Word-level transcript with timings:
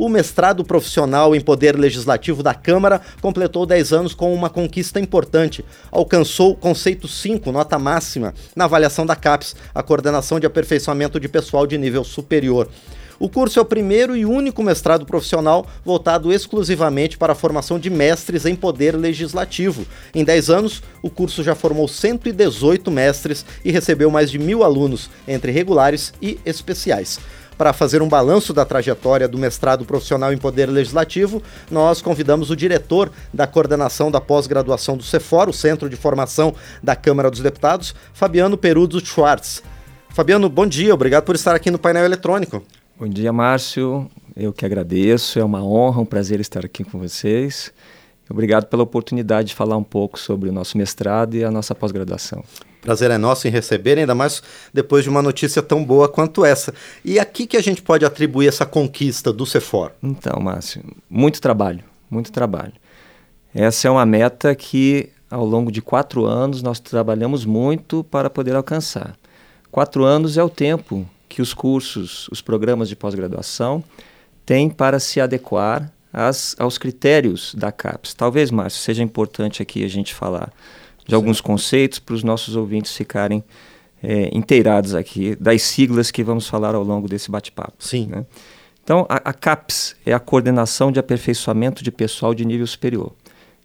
O 0.00 0.08
mestrado 0.08 0.64
profissional 0.64 1.36
em 1.36 1.42
Poder 1.42 1.78
Legislativo 1.78 2.42
da 2.42 2.54
Câmara 2.54 3.02
completou 3.20 3.66
10 3.66 3.92
anos 3.92 4.14
com 4.14 4.32
uma 4.32 4.48
conquista 4.48 4.98
importante. 4.98 5.62
Alcançou 5.92 6.56
conceito 6.56 7.06
5, 7.06 7.52
nota 7.52 7.78
máxima, 7.78 8.32
na 8.56 8.64
avaliação 8.64 9.04
da 9.04 9.14
CAPES, 9.14 9.54
a 9.74 9.82
Coordenação 9.82 10.40
de 10.40 10.46
Aperfeiçoamento 10.46 11.20
de 11.20 11.28
Pessoal 11.28 11.66
de 11.66 11.76
Nível 11.76 12.02
Superior. 12.02 12.66
O 13.18 13.28
curso 13.28 13.58
é 13.58 13.62
o 13.62 13.66
primeiro 13.66 14.16
e 14.16 14.24
único 14.24 14.62
mestrado 14.62 15.04
profissional 15.04 15.66
voltado 15.84 16.32
exclusivamente 16.32 17.18
para 17.18 17.34
a 17.34 17.36
formação 17.36 17.78
de 17.78 17.90
mestres 17.90 18.46
em 18.46 18.56
poder 18.56 18.96
legislativo. 18.96 19.84
Em 20.14 20.24
10 20.24 20.48
anos, 20.48 20.82
o 21.02 21.10
curso 21.10 21.42
já 21.42 21.54
formou 21.54 21.86
118 21.86 22.90
mestres 22.90 23.44
e 23.62 23.70
recebeu 23.70 24.10
mais 24.10 24.30
de 24.30 24.38
mil 24.38 24.64
alunos, 24.64 25.10
entre 25.28 25.52
regulares 25.52 26.14
e 26.22 26.40
especiais. 26.46 27.20
Para 27.60 27.74
fazer 27.74 28.00
um 28.00 28.08
balanço 28.08 28.54
da 28.54 28.64
trajetória 28.64 29.28
do 29.28 29.36
mestrado 29.36 29.84
profissional 29.84 30.32
em 30.32 30.38
Poder 30.38 30.64
Legislativo, 30.64 31.42
nós 31.70 32.00
convidamos 32.00 32.48
o 32.48 32.56
diretor 32.56 33.12
da 33.34 33.46
coordenação 33.46 34.10
da 34.10 34.18
pós-graduação 34.18 34.96
do 34.96 35.02
CEFOR, 35.02 35.50
o 35.50 35.52
Centro 35.52 35.86
de 35.86 35.94
Formação 35.94 36.54
da 36.82 36.96
Câmara 36.96 37.30
dos 37.30 37.40
Deputados, 37.40 37.94
Fabiano 38.14 38.56
Perudo 38.56 38.98
Schwartz. 39.04 39.62
Fabiano, 40.08 40.48
bom 40.48 40.66
dia, 40.66 40.94
obrigado 40.94 41.24
por 41.24 41.34
estar 41.34 41.54
aqui 41.54 41.70
no 41.70 41.78
painel 41.78 42.06
eletrônico. 42.06 42.62
Bom 42.98 43.06
dia, 43.06 43.30
Márcio. 43.30 44.10
Eu 44.34 44.54
que 44.54 44.64
agradeço. 44.64 45.38
É 45.38 45.44
uma 45.44 45.62
honra, 45.62 46.00
um 46.00 46.06
prazer 46.06 46.40
estar 46.40 46.64
aqui 46.64 46.82
com 46.82 46.98
vocês. 46.98 47.74
Obrigado 48.30 48.68
pela 48.68 48.84
oportunidade 48.84 49.48
de 49.48 49.54
falar 49.54 49.76
um 49.76 49.84
pouco 49.84 50.18
sobre 50.18 50.48
o 50.48 50.52
nosso 50.52 50.78
mestrado 50.78 51.34
e 51.34 51.44
a 51.44 51.50
nossa 51.50 51.74
pós-graduação. 51.74 52.42
Prazer 52.80 53.10
é 53.10 53.18
nosso 53.18 53.46
em 53.46 53.50
receber, 53.50 53.98
ainda 53.98 54.14
mais 54.14 54.42
depois 54.72 55.04
de 55.04 55.10
uma 55.10 55.20
notícia 55.20 55.62
tão 55.62 55.84
boa 55.84 56.08
quanto 56.08 56.44
essa. 56.44 56.72
E 57.04 57.18
aqui 57.18 57.46
que 57.46 57.56
a 57.56 57.62
gente 57.62 57.82
pode 57.82 58.04
atribuir 58.04 58.48
essa 58.48 58.64
conquista 58.64 59.32
do 59.32 59.44
CEFOR? 59.44 59.92
Então, 60.02 60.40
Márcio, 60.40 60.82
muito 61.08 61.40
trabalho, 61.40 61.84
muito 62.10 62.32
trabalho. 62.32 62.72
Essa 63.54 63.88
é 63.88 63.90
uma 63.90 64.06
meta 64.06 64.54
que, 64.54 65.10
ao 65.30 65.44
longo 65.44 65.70
de 65.70 65.82
quatro 65.82 66.24
anos, 66.24 66.62
nós 66.62 66.80
trabalhamos 66.80 67.44
muito 67.44 68.02
para 68.04 68.30
poder 68.30 68.54
alcançar. 68.56 69.16
Quatro 69.70 70.04
anos 70.04 70.38
é 70.38 70.42
o 70.42 70.48
tempo 70.48 71.06
que 71.28 71.42
os 71.42 71.52
cursos, 71.52 72.28
os 72.32 72.40
programas 72.40 72.88
de 72.88 72.96
pós-graduação 72.96 73.84
têm 74.46 74.70
para 74.70 74.98
se 74.98 75.20
adequar 75.20 75.92
às, 76.12 76.56
aos 76.58 76.78
critérios 76.78 77.54
da 77.54 77.70
CAPES. 77.70 78.14
Talvez, 78.14 78.50
Márcio, 78.50 78.80
seja 78.80 79.02
importante 79.02 79.62
aqui 79.62 79.84
a 79.84 79.88
gente 79.88 80.14
falar 80.14 80.52
de 81.10 81.14
alguns 81.16 81.40
conceitos 81.40 81.98
para 81.98 82.14
os 82.14 82.22
nossos 82.22 82.54
ouvintes 82.54 82.96
ficarem 82.96 83.42
é, 84.00 84.30
inteirados 84.32 84.94
aqui 84.94 85.34
das 85.34 85.62
siglas 85.62 86.10
que 86.10 86.22
vamos 86.22 86.46
falar 86.46 86.74
ao 86.74 86.84
longo 86.84 87.08
desse 87.08 87.30
bate-papo. 87.30 87.74
Sim. 87.80 88.06
Né? 88.06 88.24
Então, 88.84 89.06
a, 89.08 89.16
a 89.30 89.32
CAPES 89.32 89.96
é 90.06 90.12
a 90.12 90.20
Coordenação 90.20 90.92
de 90.92 91.00
Aperfeiçoamento 91.00 91.82
de 91.82 91.90
Pessoal 91.90 92.32
de 92.32 92.44
Nível 92.44 92.66
Superior. 92.66 93.12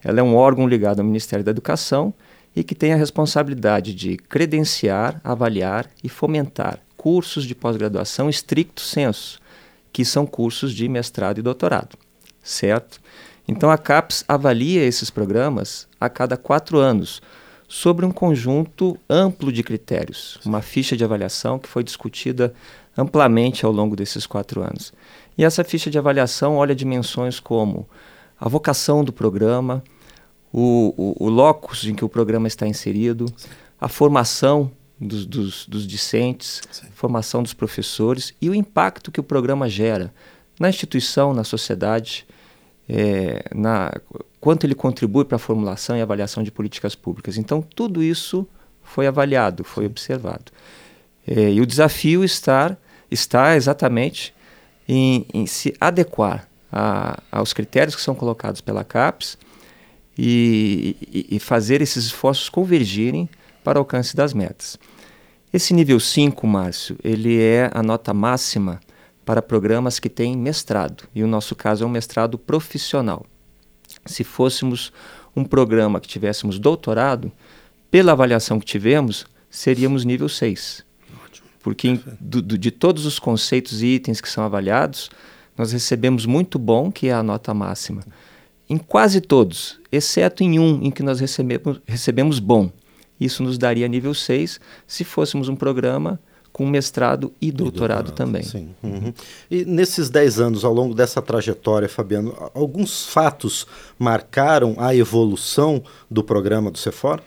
Ela 0.03 0.19
é 0.19 0.23
um 0.23 0.35
órgão 0.35 0.67
ligado 0.67 0.99
ao 0.99 1.05
Ministério 1.05 1.45
da 1.45 1.51
Educação 1.51 2.13
e 2.55 2.63
que 2.63 2.73
tem 2.73 2.93
a 2.93 2.97
responsabilidade 2.97 3.93
de 3.93 4.17
credenciar, 4.17 5.21
avaliar 5.23 5.87
e 6.03 6.09
fomentar 6.09 6.79
cursos 6.97 7.45
de 7.45 7.53
pós-graduação 7.53 8.27
estricto 8.27 8.81
senso, 8.81 9.39
que 9.93 10.03
são 10.03 10.25
cursos 10.25 10.73
de 10.73 10.89
mestrado 10.89 11.37
e 11.37 11.43
doutorado, 11.43 11.95
certo? 12.41 12.99
Então 13.47 13.69
a 13.69 13.77
CAPES 13.77 14.25
avalia 14.27 14.83
esses 14.83 15.09
programas 15.09 15.87
a 15.99 16.09
cada 16.09 16.35
quatro 16.35 16.77
anos, 16.77 17.21
sobre 17.67 18.05
um 18.05 18.11
conjunto 18.11 18.97
amplo 19.09 19.51
de 19.51 19.63
critérios, 19.63 20.39
uma 20.45 20.61
ficha 20.61 20.95
de 20.95 21.03
avaliação 21.03 21.57
que 21.57 21.67
foi 21.67 21.83
discutida 21.83 22.53
amplamente 22.97 23.65
ao 23.65 23.71
longo 23.71 23.95
desses 23.95 24.25
quatro 24.25 24.61
anos. 24.61 24.93
E 25.37 25.43
essa 25.43 25.63
ficha 25.63 25.89
de 25.89 25.97
avaliação 25.97 26.57
olha 26.57 26.75
dimensões 26.75 27.39
como 27.39 27.87
a 28.39 28.47
vocação 28.47 29.03
do 29.03 29.11
programa, 29.11 29.83
o, 30.53 30.93
o, 30.95 31.25
o 31.25 31.29
locus 31.29 31.85
em 31.85 31.95
que 31.95 32.05
o 32.05 32.09
programa 32.09 32.47
está 32.47 32.67
inserido, 32.67 33.25
a 33.79 33.87
formação 33.87 34.71
dos, 34.99 35.25
dos, 35.25 35.67
dos 35.67 35.85
discentes, 35.85 36.61
Sim. 36.71 36.87
formação 36.93 37.43
dos 37.43 37.53
professores 37.53 38.33
e 38.41 38.49
o 38.49 38.55
impacto 38.55 39.11
que 39.11 39.19
o 39.19 39.23
programa 39.23 39.67
gera 39.67 40.13
na 40.57 40.69
instituição, 40.69 41.33
na 41.33 41.43
sociedade, 41.43 42.25
é, 42.87 43.43
na, 43.53 43.91
quanto 44.39 44.65
ele 44.65 44.75
contribui 44.75 45.25
para 45.25 45.37
a 45.37 45.39
formulação 45.39 45.97
e 45.97 46.01
avaliação 46.01 46.43
de 46.43 46.51
políticas 46.51 46.95
públicas. 46.95 47.37
Então, 47.37 47.61
tudo 47.61 48.03
isso 48.03 48.47
foi 48.83 49.07
avaliado, 49.07 49.63
foi 49.63 49.85
observado. 49.85 50.51
É, 51.27 51.51
e 51.51 51.59
o 51.59 51.65
desafio 51.65 52.23
estar, 52.23 52.77
está 53.09 53.55
exatamente 53.55 54.33
em, 54.87 55.25
em 55.33 55.45
se 55.45 55.75
adequar 55.81 56.47
a, 56.71 57.19
aos 57.31 57.53
critérios 57.53 57.95
que 57.95 58.01
são 58.01 58.13
colocados 58.13 58.61
pela 58.61 58.83
CAPES 58.83 59.37
e, 60.17 60.95
e, 61.11 61.35
e 61.37 61.39
fazer 61.39 61.81
esses 61.81 62.05
esforços 62.05 62.49
convergirem 62.49 63.27
para 63.63 63.79
o 63.79 63.81
alcance 63.81 64.15
das 64.15 64.33
metas. 64.33 64.77
Esse 65.51 65.73
nível 65.73 65.99
5, 65.99 66.45
Márcio, 66.45 66.97
ele 67.03 67.41
é 67.41 67.69
a 67.73 67.81
nota 67.81 68.13
máxima 68.13 68.79
para 69.25 69.41
programas 69.41 69.99
que 69.99 70.09
têm 70.09 70.37
mestrado, 70.37 71.07
e 71.13 71.23
o 71.23 71.27
nosso 71.27 71.55
caso 71.55 71.83
é 71.83 71.87
um 71.87 71.89
mestrado 71.89 72.37
profissional. 72.37 73.25
Se 74.05 74.23
fôssemos 74.23 74.93
um 75.35 75.43
programa 75.43 75.99
que 75.99 76.07
tivéssemos 76.07 76.59
doutorado, 76.59 77.31
pela 77.89 78.11
avaliação 78.11 78.59
que 78.59 78.65
tivemos, 78.65 79.25
seríamos 79.49 80.05
nível 80.05 80.29
6. 80.29 80.85
Porque 81.63 81.87
em, 81.87 82.03
do, 82.19 82.41
do, 82.41 82.57
de 82.57 82.69
todos 82.69 83.05
os 83.05 83.17
conceitos 83.17 83.81
e 83.81 83.87
itens 83.87 84.21
que 84.21 84.29
são 84.29 84.43
avaliados, 84.43 85.09
nós 85.57 85.71
recebemos 85.71 86.25
muito 86.25 86.59
bom, 86.59 86.91
que 86.91 87.07
é 87.07 87.13
a 87.13 87.23
nota 87.23 87.53
máxima. 87.53 88.03
Em 88.69 88.77
quase 88.77 89.21
todos, 89.21 89.79
exceto 89.91 90.43
em 90.43 90.59
um 90.59 90.83
em 90.83 90.91
que 90.91 91.01
nós 91.01 91.19
recebemos, 91.19 91.81
recebemos 91.87 92.39
bom, 92.39 92.71
isso 93.19 93.43
nos 93.43 93.57
daria 93.57 93.87
nível 93.87 94.13
6 94.13 94.59
se 94.85 95.03
fôssemos 95.03 95.47
um 95.47 95.55
programa 95.55 96.19
com 96.55 96.65
mestrado 96.65 97.33
e 97.41 97.51
doutorado, 97.51 97.67
e 97.67 98.05
doutorado 98.05 98.11
também. 98.13 98.41
Sim. 98.41 98.69
Uhum. 98.81 99.13
E 99.51 99.65
nesses 99.65 100.09
10 100.09 100.39
anos, 100.39 100.63
ao 100.63 100.73
longo 100.73 100.95
dessa 100.95 101.21
trajetória, 101.21 101.89
Fabiano, 101.89 102.33
alguns 102.53 103.05
fatos 103.05 103.67
marcaram 103.99 104.73
a 104.77 104.95
evolução 104.95 105.83
do 106.09 106.23
programa 106.23 106.71
do 106.71 106.77
CEFOR? 106.77 107.19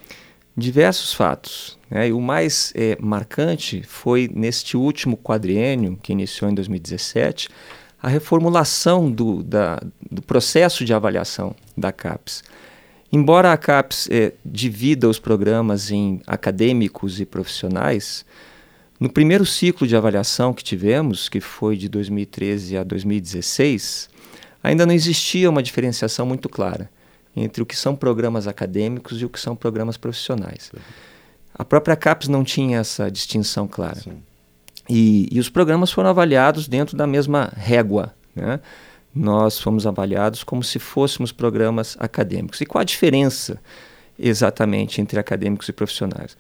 Diversos 0.56 1.12
fatos. 1.12 1.77
Né? 1.91 2.09
E 2.09 2.12
o 2.15 2.22
mais 2.22 2.72
é, 2.75 2.97
marcante 2.99 3.83
foi 3.87 4.31
neste 4.34 4.78
último 4.78 5.15
quadriênio, 5.15 5.99
que 6.03 6.10
iniciou 6.10 6.50
em 6.50 6.55
2017, 6.55 7.50
a 8.03 8.09
reformulação 8.09 9.10
do, 9.10 9.43
da, 9.43 9.78
do 10.10 10.22
processo 10.22 10.87
de 10.87 10.95
avaliação 10.95 11.55
da 11.77 11.93
CAPES. 11.93 12.43
Embora 13.12 13.53
a 13.53 13.59
CAPES 13.59 14.09
eh, 14.10 14.33
divida 14.43 15.06
os 15.06 15.19
programas 15.19 15.91
em 15.91 16.22
acadêmicos 16.27 17.21
e 17.21 17.27
profissionais, 17.27 18.25
no 18.98 19.09
primeiro 19.09 19.47
ciclo 19.47 19.86
de 19.86 19.97
avaliação 19.97 20.53
que 20.53 20.62
tivemos, 20.62 21.28
que 21.28 21.41
foi 21.41 21.76
de 21.76 21.88
2013 21.88 22.76
a 22.76 22.84
2016, 22.84 24.10
ainda 24.62 24.84
não 24.84 24.92
existia 24.92 25.48
uma 25.48 25.62
diferenciação 25.62 26.26
muito 26.26 26.48
clara 26.48 26.91
entre 27.36 27.62
o 27.62 27.66
que 27.66 27.76
são 27.76 27.94
programas 27.94 28.48
acadêmicos 28.48 29.20
e 29.20 29.25
o 29.25 29.28
que 29.28 29.38
são 29.38 29.54
programas 29.54 29.97
profissionais. 29.97 30.72
A 31.54 31.64
própria 31.64 31.94
CAPES 31.94 32.28
não 32.28 32.42
tinha 32.42 32.78
essa 32.78 33.10
distinção 33.10 33.69
clara. 33.69 34.00
E, 34.88 35.28
e, 35.30 35.38
os 35.38 35.48
programas 35.48 35.92
foram 35.92 36.10
avaliados 36.10 36.66
dentro 36.66 36.97
da 36.97 37.06
mesma 37.06 37.53
régua. 37.54 38.15
Né? 38.34 38.59
nós 39.15 39.59
fomos 39.59 39.86
avaliados 39.86 40.44
como 40.44 40.62
se 40.62 40.78
fôssemos 40.78 41.32
programas 41.32 41.97
acadêmicos. 41.98 42.60
E 42.60 42.66
qual 42.66 42.82
a 42.82 42.84
diferença 42.84 43.60
exatamente 44.19 45.00
entre 45.00 45.19
acadêmicos 45.19 45.69
e 45.69 45.72
profissionais? 45.72 46.36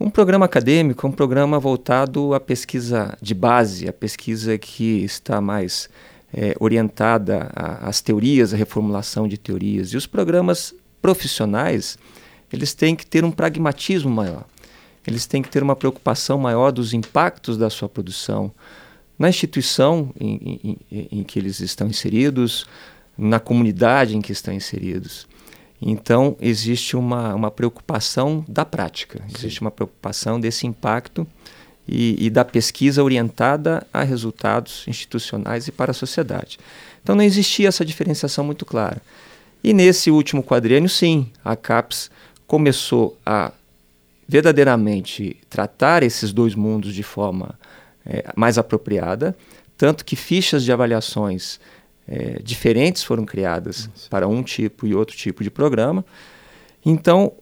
Um 0.00 0.10
programa 0.10 0.46
acadêmico 0.46 1.04
é 1.04 1.10
um 1.10 1.12
programa 1.12 1.58
voltado 1.58 2.32
à 2.32 2.38
pesquisa 2.38 3.18
de 3.20 3.34
base, 3.34 3.88
a 3.88 3.92
pesquisa 3.92 4.56
que 4.56 5.02
está 5.02 5.40
mais 5.40 5.90
é, 6.32 6.54
orientada 6.60 7.50
às 7.52 8.00
teorias, 8.00 8.54
à 8.54 8.56
reformulação 8.56 9.26
de 9.26 9.36
teorias. 9.36 9.88
E 9.88 9.96
os 9.96 10.06
programas 10.06 10.72
profissionais, 11.02 11.98
eles 12.52 12.74
têm 12.74 12.94
que 12.94 13.04
ter 13.04 13.24
um 13.24 13.32
pragmatismo 13.32 14.08
maior. 14.08 14.44
Eles 15.04 15.26
têm 15.26 15.42
que 15.42 15.48
ter 15.48 15.64
uma 15.64 15.74
preocupação 15.74 16.38
maior 16.38 16.70
dos 16.70 16.94
impactos 16.94 17.56
da 17.56 17.68
sua 17.68 17.88
produção, 17.88 18.52
na 19.18 19.28
instituição 19.28 20.12
em, 20.20 20.78
em, 20.92 21.08
em, 21.10 21.24
que 21.24 21.40
eles 21.40 21.58
estão 21.58 21.88
inseridos, 21.88 22.66
na 23.16 23.40
comunidade 23.40 24.16
em 24.16 24.20
que 24.20 24.30
estão 24.30 24.54
inseridos. 24.54 25.26
Então, 25.80 26.36
existe 26.40 26.96
uma, 26.96 27.34
uma 27.34 27.50
preocupação 27.50 28.44
da 28.48 28.64
prática, 28.64 29.20
Sim. 29.20 29.34
existe 29.36 29.60
uma 29.60 29.70
preocupação 29.70 30.40
desse 30.40 30.66
impacto 30.66 31.26
e, 31.86 32.26
e, 32.26 32.30
da 32.30 32.44
pesquisa 32.44 33.02
orientada 33.02 33.86
a 33.92 34.02
resultados 34.02 34.84
institucionais 34.88 35.68
e 35.68 35.72
para 35.72 35.92
a 35.92 35.94
sociedade. 35.94 36.58
Então, 37.02 37.14
não 37.14 37.22
existia 37.22 37.68
essa 37.68 37.84
diferenciação 37.84 38.44
muito 38.44 38.66
clara. 38.66 39.00
E 39.62 39.72
nesse 39.72 40.10
último 40.10 40.42
quadriênio, 40.42 40.88
sim, 40.88 41.30
a 41.44 41.56
CAPES 41.56 42.10
começou 42.46 43.16
a 43.24 43.52
verdadeiramente 44.26 45.36
tratar 45.48 46.02
esses 46.02 46.32
dois 46.32 46.54
mundos 46.54 46.94
de 46.94 47.02
forma 47.02 47.58
é, 48.04 48.24
mais 48.36 48.58
apropriada, 48.58 49.36
tanto 49.76 50.04
que 50.04 50.16
fichas 50.16 50.64
de 50.64 50.72
avaliações 50.72 51.58
é, 52.08 52.40
diferentes 52.42 53.02
foram 53.02 53.26
criadas 53.26 53.90
Isso. 53.94 54.08
para 54.08 54.26
um 54.26 54.42
tipo 54.42 54.86
e 54.86 54.94
outro 54.94 55.16
tipo 55.16 55.44
de 55.44 55.50
programa. 55.50 56.04
Então, 56.84 57.32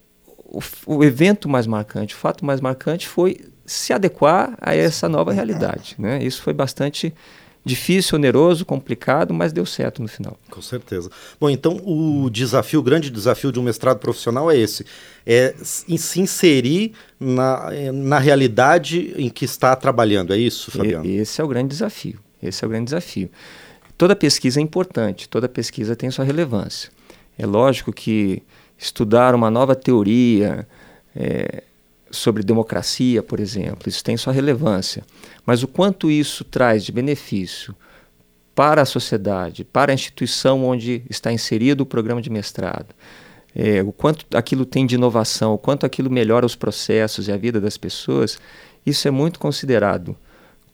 o, 0.44 0.60
o, 0.86 1.04
evento 1.04 1.48
mais 1.48 1.66
marcante, 1.66 2.14
o 2.14 2.18
fato 2.18 2.44
mais 2.44 2.60
marcante 2.60 3.06
foi 3.06 3.40
se 3.64 3.92
adequar 3.92 4.56
a 4.60 4.74
essa 4.74 5.08
nova 5.08 5.32
realidade. 5.32 5.94
Né? 5.98 6.22
Isso 6.22 6.42
foi 6.42 6.52
bastante 6.52 7.14
difícil, 7.64 8.16
oneroso, 8.16 8.64
complicado, 8.64 9.34
mas 9.34 9.52
deu 9.52 9.66
certo 9.66 10.00
no 10.00 10.06
final. 10.06 10.38
Com 10.48 10.62
certeza. 10.62 11.10
Bom, 11.38 11.50
então 11.50 11.80
o 11.84 12.30
desafio, 12.30 12.78
o 12.78 12.82
grande 12.82 13.10
desafio 13.10 13.50
de 13.50 13.58
um 13.58 13.62
mestrado 13.62 13.98
profissional 13.98 14.48
é 14.50 14.56
esse: 14.56 14.86
é 15.26 15.52
se 15.60 16.20
inserir 16.20 16.92
na, 17.19 17.70
na 17.92 18.19
realidade 18.20 19.12
em 19.16 19.28
que 19.28 19.44
está 19.44 19.74
trabalhando. 19.74 20.32
É 20.32 20.38
isso, 20.38 20.70
Fabiano? 20.70 21.04
E, 21.04 21.16
esse 21.16 21.40
é 21.40 21.44
o 21.44 21.48
grande 21.48 21.69
desafio. 21.69 22.20
Esse 22.40 22.64
é 22.64 22.66
o 22.66 22.70
grande 22.70 22.84
desafio. 22.84 23.30
Toda 23.96 24.14
pesquisa 24.14 24.60
é 24.60 24.62
importante, 24.62 25.28
toda 25.28 25.48
pesquisa 25.48 25.96
tem 25.96 26.10
sua 26.10 26.25
relevância. 26.25 26.90
É 27.38 27.46
lógico 27.46 27.93
que 27.93 28.43
estudar 28.78 29.34
uma 29.34 29.50
nova 29.50 29.75
teoria, 29.75 30.66
é, 31.14 31.62
sobre 32.10 32.43
democracia, 32.43 33.22
por 33.22 33.40
exemplo, 33.40 33.88
isso 33.88 34.02
tem 34.02 34.16
sua 34.16 34.32
relevância. 34.32 35.02
Mas 35.44 35.62
o 35.62 35.69
quanto 35.69 36.10
isso 36.10 36.44
traz 36.44 36.84
de 36.84 36.93
benefício 36.93 37.75
para 38.54 38.82
a 38.82 38.87
sociedade, 38.87 39.64
para 39.64 39.93
a 39.93 39.94
instituição 39.94 40.64
onde 40.64 41.02
está 41.10 41.32
inserido 41.32 41.82
o 41.82 41.87
programa 41.87 42.22
de 42.22 42.31
mestrado, 42.31 42.94
é, 43.54 43.82
o 43.82 43.93
quanto 43.93 44.26
aquilo 44.37 44.64
tem 44.64 44.87
de 44.87 44.94
inovação, 44.94 45.54
o 45.54 45.58
quanto 45.58 45.84
aquilo 45.84 46.10
melhora 46.10 46.46
os 46.46 46.56
processos 46.56 47.28
e 47.28 47.32
a 47.32 47.37
vida 47.37 47.60
das 47.60 47.76
pessoas, 47.76 48.38
isso 48.84 49.08
é 49.08 49.10
muito 49.10 49.38
considerado 49.38 50.16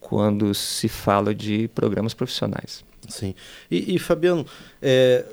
quando 0.00 0.52
se 0.54 0.88
fala 0.88 1.34
de 1.34 1.68
programas 1.68 2.12
profissionais. 2.12 2.84
Sim. 3.08 3.34
E, 3.70 3.94
e 3.94 3.98
Fabiano, 3.98 4.46
é, 4.80 5.24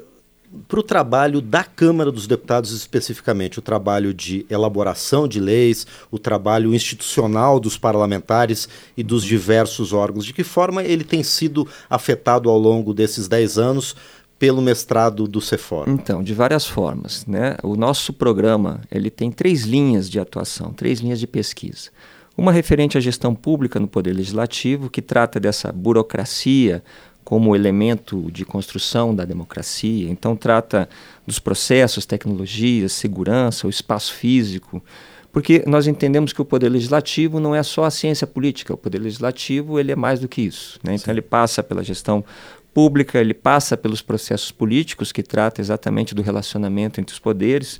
para 0.68 0.80
o 0.80 0.84
trabalho 0.84 1.42
da 1.42 1.64
Câmara 1.64 2.12
dos 2.12 2.26
Deputados 2.26 2.72
especificamente, 2.72 3.60
o 3.60 3.62
trabalho 3.62 4.14
de 4.14 4.46
elaboração 4.50 5.28
de 5.28 5.40
leis, 5.40 5.86
o 6.10 6.18
trabalho 6.18 6.74
institucional 6.74 7.60
dos 7.60 7.78
parlamentares 7.78 8.68
e 8.98 9.04
dos 9.04 9.24
diversos 9.24 9.94
órgãos, 9.94 10.26
de 10.26 10.34
que 10.34 10.44
forma 10.44 10.84
ele 10.84 11.04
tem 11.04 11.24
sido 11.24 11.68
afetado 11.90 12.50
ao 12.50 12.58
longo 12.58 12.94
desses 12.94 13.28
dez 13.28 13.58
anos 13.58 13.96
pelo 14.40 14.62
mestrado 14.62 15.28
do 15.28 15.42
Cefor? 15.42 15.88
Então, 15.88 16.24
de 16.24 16.34
várias 16.34 16.66
formas. 16.66 17.26
Né? 17.26 17.58
O 17.62 17.76
nosso 17.76 18.14
programa 18.14 18.82
ele 18.90 19.10
tem 19.10 19.30
três 19.32 19.64
linhas 19.64 20.10
de 20.10 20.20
atuação, 20.20 20.72
três 20.72 21.00
linhas 21.00 21.20
de 21.20 21.28
pesquisa. 21.28 21.90
Uma 22.38 22.54
referente 22.54 22.98
à 22.98 23.02
gestão 23.02 23.36
pública 23.36 23.82
no 23.82 23.88
Poder 23.88 24.14
Legislativo, 24.14 24.90
que 24.90 25.02
trata 25.02 25.42
dessa 25.42 25.74
burocracia, 25.74 26.82
como 27.30 27.56
elemento 27.56 28.28
de 28.32 28.44
construção 28.44 29.14
da 29.14 29.24
democracia. 29.24 30.10
Então, 30.10 30.36
trata 30.36 30.90
dos 31.28 31.38
processos, 31.38 32.04
tecnologias, 32.04 32.92
segurança, 32.92 33.68
o 33.68 33.70
espaço 33.70 34.16
físico, 34.16 34.84
porque 35.32 35.64
nós 35.68 35.86
entendemos 35.86 36.34
que 36.34 36.42
o 36.42 36.46
poder 36.46 36.70
legislativo 36.70 37.40
não 37.40 37.54
é 37.54 37.62
só 37.62 37.84
a 37.84 37.92
ciência 37.92 38.26
política, 38.26 38.74
o 38.74 38.78
poder 38.78 38.98
legislativo 38.98 39.80
ele 39.80 39.92
é 39.92 39.96
mais 39.96 40.20
do 40.20 40.28
que 40.28 40.42
isso. 40.42 40.80
Né? 40.84 40.96
Então, 40.96 41.14
ele 41.14 41.22
passa 41.22 41.62
pela 41.62 41.84
gestão 41.84 42.26
pública, 42.74 43.20
ele 43.20 43.36
passa 43.36 43.78
pelos 43.78 44.02
processos 44.02 44.52
políticos, 44.52 45.12
que 45.12 45.22
trata 45.22 45.62
exatamente 45.62 46.16
do 46.16 46.24
relacionamento 46.24 47.00
entre 47.00 47.14
os 47.14 47.20
poderes, 47.20 47.80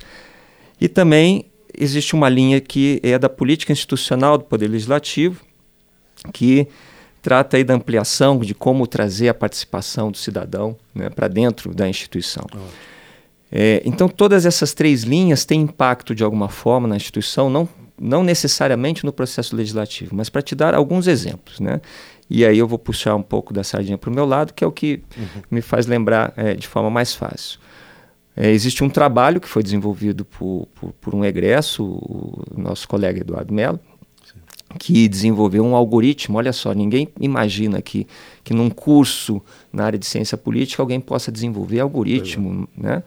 e 0.80 0.86
também 0.86 1.46
existe 1.76 2.14
uma 2.14 2.28
linha 2.28 2.60
que 2.60 3.00
é 3.02 3.18
da 3.18 3.28
política 3.28 3.72
institucional 3.72 4.38
do 4.38 4.44
poder 4.44 4.68
legislativo, 4.68 5.44
que 6.32 6.68
trata 7.22 7.56
aí 7.56 7.64
da 7.64 7.74
ampliação 7.74 8.38
de 8.38 8.54
como 8.54 8.86
trazer 8.86 9.28
a 9.28 9.34
participação 9.34 10.10
do 10.10 10.16
cidadão 10.16 10.76
né, 10.94 11.10
para 11.10 11.28
dentro 11.28 11.74
da 11.74 11.88
instituição. 11.88 12.44
Oh. 12.54 12.58
É, 13.52 13.82
então, 13.84 14.08
todas 14.08 14.46
essas 14.46 14.72
três 14.72 15.02
linhas 15.02 15.44
têm 15.44 15.62
impacto 15.62 16.14
de 16.14 16.22
alguma 16.22 16.48
forma 16.48 16.86
na 16.86 16.96
instituição, 16.96 17.50
não, 17.50 17.68
não 18.00 18.22
necessariamente 18.22 19.04
no 19.04 19.12
processo 19.12 19.56
legislativo, 19.56 20.14
mas 20.14 20.28
para 20.28 20.40
te 20.40 20.54
dar 20.54 20.74
alguns 20.74 21.06
exemplos. 21.06 21.58
Né? 21.58 21.80
E 22.28 22.44
aí 22.44 22.58
eu 22.58 22.68
vou 22.68 22.78
puxar 22.78 23.16
um 23.16 23.22
pouco 23.22 23.52
da 23.52 23.64
sardinha 23.64 23.98
para 23.98 24.08
o 24.08 24.14
meu 24.14 24.24
lado, 24.24 24.54
que 24.54 24.62
é 24.62 24.66
o 24.66 24.72
que 24.72 25.02
uhum. 25.16 25.42
me 25.50 25.60
faz 25.60 25.86
lembrar 25.86 26.32
é, 26.36 26.54
de 26.54 26.68
forma 26.68 26.88
mais 26.88 27.12
fácil. 27.12 27.58
É, 28.36 28.50
existe 28.50 28.84
um 28.84 28.88
trabalho 28.88 29.40
que 29.40 29.48
foi 29.48 29.62
desenvolvido 29.62 30.24
por, 30.24 30.68
por, 30.74 30.92
por 30.92 31.14
um 31.14 31.24
egresso, 31.24 31.84
o 31.84 32.44
nosso 32.56 32.86
colega 32.86 33.20
Eduardo 33.20 33.52
Mello, 33.52 33.80
que 34.78 35.08
desenvolveu 35.08 35.64
um 35.64 35.74
algoritmo. 35.74 36.38
Olha 36.38 36.52
só, 36.52 36.72
ninguém 36.72 37.08
imagina 37.20 37.82
que, 37.82 38.06
que 38.44 38.54
num 38.54 38.70
curso 38.70 39.42
na 39.72 39.84
área 39.84 39.98
de 39.98 40.06
ciência 40.06 40.38
política 40.38 40.82
alguém 40.82 41.00
possa 41.00 41.32
desenvolver 41.32 41.80
algoritmo. 41.80 42.68
É. 42.78 42.82
Né? 42.82 43.02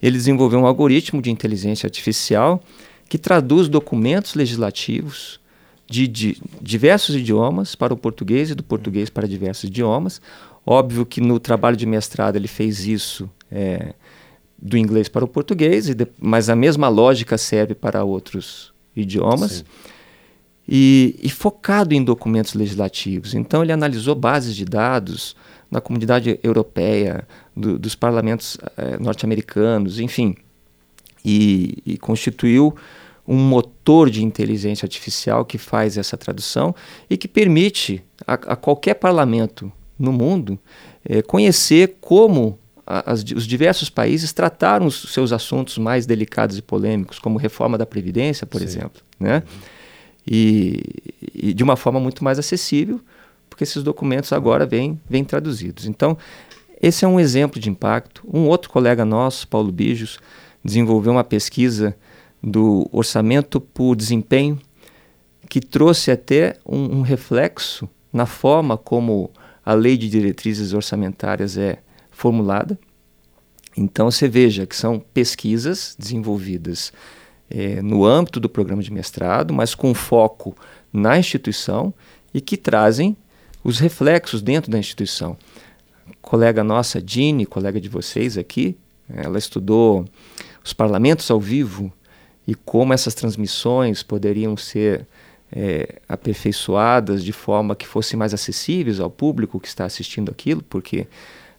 Ele 0.00 0.16
desenvolveu 0.16 0.60
um 0.60 0.66
algoritmo 0.66 1.20
de 1.20 1.30
inteligência 1.30 1.86
artificial 1.86 2.62
que 3.08 3.18
traduz 3.18 3.68
documentos 3.68 4.34
legislativos 4.34 5.40
de, 5.86 6.06
de 6.06 6.40
diversos 6.60 7.16
idiomas 7.16 7.74
para 7.74 7.92
o 7.92 7.96
português 7.96 8.50
e 8.50 8.54
do 8.54 8.62
português 8.62 9.10
para 9.10 9.26
diversos 9.26 9.64
idiomas. 9.64 10.20
Óbvio 10.64 11.04
que 11.06 11.20
no 11.20 11.40
trabalho 11.40 11.76
de 11.76 11.86
mestrado 11.86 12.36
ele 12.36 12.48
fez 12.48 12.86
isso 12.86 13.28
é, 13.50 13.94
do 14.60 14.76
inglês 14.76 15.08
para 15.08 15.24
o 15.24 15.28
português, 15.28 15.88
mas 16.20 16.48
a 16.48 16.54
mesma 16.54 16.88
lógica 16.88 17.38
serve 17.38 17.74
para 17.74 18.04
outros 18.04 18.72
idiomas. 18.94 19.52
Sim 19.52 19.64
e, 20.68 21.18
e 21.22 21.30
focado 21.30 21.94
em 21.94 22.04
documentos 22.04 22.52
legislativos. 22.52 23.32
Então, 23.32 23.62
ele 23.62 23.72
analisou 23.72 24.14
bases 24.14 24.54
de 24.54 24.66
dados 24.66 25.34
na 25.70 25.80
comunidade 25.80 26.38
europeia, 26.42 27.26
do, 27.56 27.78
dos 27.78 27.94
parlamentos 27.94 28.58
eh, 28.76 28.98
norte-americanos, 28.98 29.98
enfim, 29.98 30.36
e, 31.24 31.78
e, 31.84 31.98
constituiu 31.98 32.74
um 33.26 33.36
motor 33.36 34.08
de 34.08 34.24
inteligência 34.24 34.86
artificial 34.86 35.44
que 35.44 35.58
faz 35.58 35.98
essa 35.98 36.16
tradução 36.16 36.74
e 37.10 37.16
que 37.16 37.28
permite 37.28 38.02
a, 38.26 38.34
a 38.34 38.56
qualquer 38.56 38.94
parlamento 38.94 39.70
no 39.98 40.12
mundo 40.12 40.58
eh, 41.04 41.20
conhecer 41.20 41.96
como 42.00 42.58
as, 42.86 43.22
os 43.22 43.46
diversos 43.46 43.90
países 43.90 44.32
trataram 44.32 44.86
os 44.86 45.12
seus 45.12 45.32
assuntos 45.32 45.76
mais 45.76 46.06
delicados 46.06 46.56
e 46.56 46.62
polêmicos, 46.62 47.18
como 47.18 47.38
reforma 47.38 47.76
da 47.76 47.84
Previdência, 47.84 48.46
por 48.46 48.60
Sim. 48.60 48.66
exemplo. 48.66 49.02
Né? 49.20 49.42
Uhum 49.44 49.77
e, 50.30 50.82
e, 51.34 51.54
de 51.54 51.64
uma 51.64 51.74
forma 51.74 51.98
muito 51.98 52.22
mais 52.22 52.38
acessível, 52.38 53.00
porque 53.48 53.64
esses 53.64 53.82
documentos 53.82 54.30
agora 54.32 54.66
vêm, 54.66 55.00
vêm 55.08 55.24
traduzidos. 55.24 55.86
Então, 55.86 56.18
esse 56.82 57.04
é 57.04 57.08
um 57.08 57.18
exemplo 57.18 57.58
de 57.58 57.70
impacto. 57.70 58.22
Um 58.30 58.46
outro 58.46 58.68
colega 58.70 59.06
nosso, 59.06 59.48
Paulo 59.48 59.72
Bijos, 59.72 60.18
desenvolveu 60.62 61.12
uma 61.12 61.24
pesquisa 61.24 61.96
do 62.42 62.88
orçamento 62.92 63.58
por 63.58 63.96
desempenho 63.96 64.60
que 65.48 65.60
trouxe 65.60 66.10
até 66.10 66.56
um, 66.64 66.98
um 66.98 67.00
reflexo 67.00 67.88
na 68.12 68.26
forma 68.26 68.76
como 68.76 69.30
a 69.64 69.72
lei 69.72 69.96
de 69.96 70.10
diretrizes 70.10 70.74
orçamentárias 70.74 71.56
é 71.56 71.78
formulada. 72.10 72.78
Então, 73.76 74.10
você 74.10 74.28
veja 74.28 74.66
que 74.66 74.76
são 74.76 75.00
pesquisas 75.00 75.96
desenvolvidas 75.98 76.92
é, 77.50 77.80
no 77.80 78.04
âmbito 78.04 78.38
do 78.38 78.48
programa 78.48 78.82
de 78.82 78.92
mestrado, 78.92 79.54
mas 79.54 79.74
com 79.74 79.94
foco 79.94 80.56
na 80.92 81.18
instituição 81.18 81.92
e 82.32 82.40
que 82.40 82.56
trazem 82.56 83.16
os 83.64 83.78
reflexos 83.78 84.42
dentro 84.42 84.70
da 84.70 84.78
instituição. 84.78 85.36
Colega 86.20 86.62
nossa, 86.62 87.00
Dini, 87.00 87.46
colega 87.46 87.80
de 87.80 87.88
vocês 87.88 88.36
aqui, 88.36 88.76
ela 89.08 89.38
estudou 89.38 90.04
os 90.64 90.72
parlamentos 90.72 91.30
ao 91.30 91.40
vivo 91.40 91.92
e 92.46 92.54
como 92.54 92.92
essas 92.92 93.14
transmissões 93.14 94.02
poderiam 94.02 94.56
ser 94.56 95.06
é, 95.50 96.00
aperfeiçoadas 96.08 97.24
de 97.24 97.32
forma 97.32 97.74
que 97.74 97.86
fossem 97.86 98.18
mais 98.18 98.34
acessíveis 98.34 99.00
ao 99.00 99.10
público 99.10 99.58
que 99.58 99.68
está 99.68 99.86
assistindo 99.86 100.30
aquilo, 100.30 100.62
porque 100.62 101.06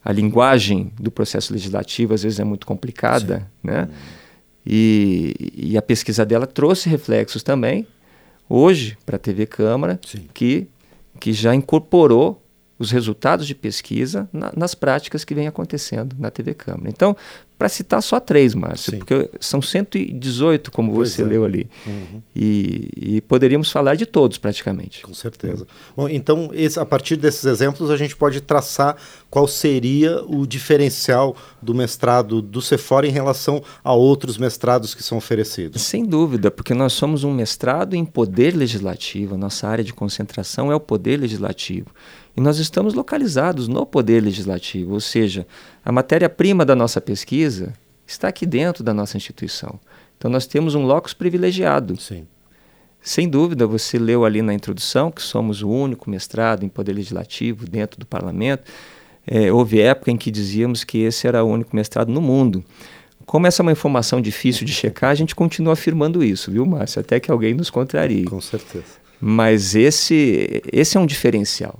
a 0.04 0.12
linguagem 0.12 0.92
do 0.98 1.10
processo 1.10 1.52
legislativo 1.52 2.14
às 2.14 2.22
vezes 2.22 2.38
é 2.38 2.44
muito 2.44 2.66
complicada, 2.66 3.40
Sim. 3.40 3.44
né? 3.64 3.88
Hum 3.90 4.19
e, 4.64 5.34
e 5.54 5.78
a 5.78 5.82
pesquisa 5.82 6.24
dela 6.24 6.46
trouxe 6.46 6.88
reflexos 6.88 7.42
também, 7.42 7.86
hoje, 8.48 8.96
para 9.06 9.16
a 9.16 9.18
TV 9.18 9.46
Câmara, 9.46 9.98
que, 10.34 10.68
que 11.18 11.32
já 11.32 11.54
incorporou 11.54 12.42
os 12.78 12.90
resultados 12.90 13.46
de 13.46 13.54
pesquisa 13.54 14.28
na, 14.32 14.52
nas 14.56 14.74
práticas 14.74 15.24
que 15.24 15.34
vem 15.34 15.46
acontecendo 15.46 16.16
na 16.18 16.30
TV 16.30 16.54
Câmara. 16.54 16.88
Então, 16.88 17.16
para 17.60 17.68
citar 17.68 18.02
só 18.02 18.18
três, 18.18 18.54
Márcio, 18.54 18.92
Sim. 18.92 18.98
porque 19.00 19.28
são 19.38 19.60
118, 19.60 20.72
como 20.72 20.94
pois 20.94 21.10
você 21.10 21.20
é. 21.20 21.26
leu 21.26 21.44
ali. 21.44 21.68
Uhum. 21.86 22.22
E, 22.34 22.88
e, 22.96 23.20
poderíamos 23.20 23.70
falar 23.70 23.96
de 23.96 24.06
todos, 24.06 24.38
praticamente. 24.38 25.02
Com 25.02 25.12
certeza. 25.12 25.66
Bom, 25.94 26.08
então, 26.08 26.48
esse, 26.54 26.80
a 26.80 26.86
partir 26.86 27.16
desses 27.16 27.44
exemplos, 27.44 27.90
a 27.90 27.98
gente 27.98 28.16
pode 28.16 28.40
traçar 28.40 28.96
qual 29.28 29.46
seria 29.46 30.24
o 30.24 30.46
diferencial 30.46 31.36
do 31.60 31.74
mestrado 31.74 32.40
do 32.40 32.62
Cefora 32.62 33.06
em 33.06 33.10
relação 33.10 33.62
a 33.84 33.92
outros 33.92 34.38
mestrados 34.38 34.94
que 34.94 35.02
são 35.02 35.18
oferecidos. 35.18 35.82
Sem 35.82 36.06
dúvida, 36.06 36.50
porque 36.50 36.72
nós 36.72 36.94
somos 36.94 37.24
um 37.24 37.34
mestrado 37.34 37.92
em 37.94 38.06
poder 38.06 38.56
legislativo, 38.56 39.34
a 39.34 39.38
nossa 39.38 39.68
área 39.68 39.84
de 39.84 39.92
concentração 39.92 40.72
é 40.72 40.74
o 40.74 40.80
poder 40.80 41.20
legislativo. 41.20 41.88
E 42.36 42.40
nós 42.40 42.58
estamos 42.58 42.94
localizados 42.94 43.66
no 43.66 43.84
Poder 43.84 44.22
Legislativo, 44.22 44.94
ou 44.94 45.00
seja, 45.00 45.46
a 45.84 45.90
matéria-prima 45.90 46.64
da 46.64 46.74
nossa 46.74 47.00
pesquisa 47.00 47.72
está 48.06 48.28
aqui 48.28 48.44
dentro 48.44 48.82
da 48.84 48.92
nossa 48.92 49.16
instituição. 49.16 49.78
Então 50.16 50.30
nós 50.30 50.46
temos 50.46 50.74
um 50.74 50.84
locus 50.84 51.14
privilegiado. 51.14 52.00
Sim. 52.00 52.26
Sem 53.02 53.28
dúvida, 53.28 53.66
você 53.66 53.98
leu 53.98 54.24
ali 54.24 54.42
na 54.42 54.52
introdução 54.52 55.10
que 55.10 55.22
somos 55.22 55.62
o 55.62 55.68
único 55.70 56.10
mestrado 56.10 56.64
em 56.64 56.68
Poder 56.68 56.92
Legislativo 56.92 57.64
dentro 57.66 57.98
do 57.98 58.04
Parlamento. 58.04 58.70
É, 59.26 59.50
houve 59.50 59.80
época 59.80 60.10
em 60.10 60.16
que 60.16 60.30
dizíamos 60.30 60.84
que 60.84 60.98
esse 60.98 61.26
era 61.26 61.42
o 61.42 61.48
único 61.48 61.74
mestrado 61.74 62.12
no 62.12 62.20
mundo. 62.20 62.62
Como 63.24 63.46
essa 63.46 63.62
é 63.62 63.64
uma 63.64 63.72
informação 63.72 64.20
difícil 64.20 64.66
de 64.66 64.72
checar, 64.72 65.10
a 65.10 65.14
gente 65.14 65.34
continua 65.34 65.72
afirmando 65.72 66.22
isso, 66.22 66.50
viu, 66.50 66.66
Márcio? 66.66 67.00
Até 67.00 67.20
que 67.20 67.30
alguém 67.30 67.54
nos 67.54 67.70
contrarie. 67.70 68.24
Com 68.24 68.40
certeza. 68.40 69.00
Mas 69.20 69.74
esse, 69.74 70.62
esse 70.72 70.96
é 70.96 71.00
um 71.00 71.06
diferencial. 71.06 71.78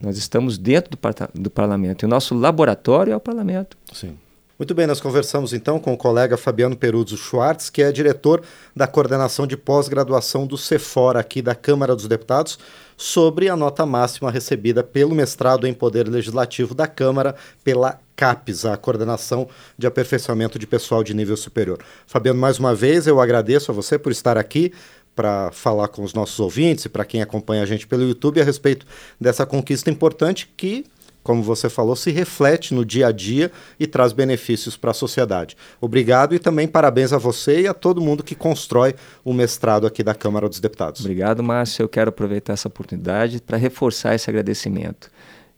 Nós 0.00 0.16
estamos 0.16 0.58
dentro 0.58 0.90
do, 0.90 0.98
do 1.40 1.50
parlamento 1.50 2.04
e 2.04 2.06
o 2.06 2.08
nosso 2.08 2.34
laboratório 2.34 3.12
é 3.12 3.16
o 3.16 3.20
parlamento. 3.20 3.76
Sim. 3.92 4.16
Muito 4.58 4.74
bem, 4.74 4.86
nós 4.86 5.02
conversamos 5.02 5.52
então 5.52 5.78
com 5.78 5.92
o 5.92 5.98
colega 5.98 6.34
Fabiano 6.34 6.74
Peruzzo 6.74 7.14
Schwartz, 7.14 7.68
que 7.68 7.82
é 7.82 7.92
diretor 7.92 8.42
da 8.74 8.86
coordenação 8.86 9.46
de 9.46 9.54
pós-graduação 9.54 10.46
do 10.46 10.56
CEFOR 10.56 11.18
aqui 11.18 11.42
da 11.42 11.54
Câmara 11.54 11.94
dos 11.94 12.08
Deputados, 12.08 12.58
sobre 12.96 13.50
a 13.50 13.56
nota 13.56 13.84
máxima 13.84 14.30
recebida 14.30 14.82
pelo 14.82 15.14
mestrado 15.14 15.66
em 15.66 15.74
Poder 15.74 16.08
Legislativo 16.08 16.74
da 16.74 16.86
Câmara 16.86 17.34
pela 17.62 18.00
CAPES, 18.16 18.64
a 18.64 18.78
Coordenação 18.78 19.46
de 19.76 19.86
Aperfeiçoamento 19.86 20.58
de 20.58 20.66
Pessoal 20.66 21.04
de 21.04 21.12
Nível 21.12 21.36
Superior. 21.36 21.78
Fabiano, 22.06 22.40
mais 22.40 22.58
uma 22.58 22.74
vez 22.74 23.06
eu 23.06 23.20
agradeço 23.20 23.70
a 23.70 23.74
você 23.74 23.98
por 23.98 24.10
estar 24.10 24.38
aqui 24.38 24.72
para 25.16 25.50
falar 25.50 25.88
com 25.88 26.04
os 26.04 26.12
nossos 26.12 26.38
ouvintes 26.38 26.84
e 26.84 26.88
para 26.90 27.06
quem 27.06 27.22
acompanha 27.22 27.62
a 27.62 27.66
gente 27.66 27.86
pelo 27.86 28.06
YouTube 28.06 28.38
a 28.38 28.44
respeito 28.44 28.86
dessa 29.18 29.46
conquista 29.46 29.90
importante 29.90 30.52
que, 30.54 30.84
como 31.22 31.42
você 31.42 31.70
falou, 31.70 31.96
se 31.96 32.10
reflete 32.12 32.74
no 32.74 32.84
dia 32.84 33.08
a 33.08 33.12
dia 33.12 33.50
e 33.80 33.86
traz 33.86 34.12
benefícios 34.12 34.76
para 34.76 34.90
a 34.90 34.94
sociedade. 34.94 35.56
Obrigado 35.80 36.34
e 36.34 36.38
também 36.38 36.68
parabéns 36.68 37.14
a 37.14 37.18
você 37.18 37.62
e 37.62 37.66
a 37.66 37.72
todo 37.72 38.00
mundo 38.00 38.22
que 38.22 38.34
constrói 38.34 38.94
o 39.24 39.32
mestrado 39.32 39.86
aqui 39.86 40.04
da 40.04 40.14
Câmara 40.14 40.48
dos 40.48 40.60
Deputados. 40.60 41.00
Obrigado, 41.00 41.42
Márcio. 41.42 41.82
Eu 41.82 41.88
quero 41.88 42.10
aproveitar 42.10 42.52
essa 42.52 42.68
oportunidade 42.68 43.40
para 43.40 43.56
reforçar 43.56 44.14
esse 44.14 44.28
agradecimento. 44.28 45.10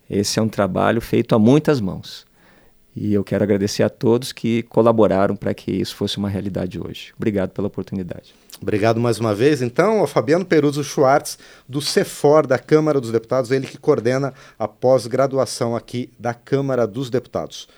Esse 0.09 0.39
é 0.39 0.43
um 0.43 0.49
trabalho 0.49 1.01
feito 1.01 1.35
a 1.35 1.39
muitas 1.39 1.81
mãos. 1.81 2.28
E 3.01 3.15
eu 3.15 3.23
quero 3.23 3.45
agradecer 3.45 3.85
a 3.85 3.89
todos 3.89 4.33
que 4.33 4.65
colaboraram 4.65 5.37
para 5.37 5.55
que 5.55 5.71
isso 5.71 5.95
fosse 5.95 6.19
uma 6.19 6.29
realidade 6.29 6.81
hoje. 6.81 7.13
Obrigado 7.17 7.51
pela 7.51 7.69
oportunidade. 7.69 8.35
Obrigado 8.61 8.99
mais 8.99 9.21
uma 9.21 9.33
vez, 9.33 9.63
então, 9.63 10.01
ao 10.01 10.07
Fabiano 10.09 10.45
Peruso 10.45 10.83
Schwartz, 10.83 11.39
do 11.69 11.81
CEFOR, 11.81 12.45
da 12.45 12.59
Câmara 12.59 13.01
dos 13.01 13.13
Deputados, 13.13 13.53
ele 13.53 13.69
que 13.69 13.79
coordena 13.79 14.35
a 14.59 14.67
pós-graduação 14.67 15.77
aqui 15.77 16.11
da 16.19 16.35
Câmara 16.35 16.85
dos 16.85 17.09
Deputados. 17.09 17.69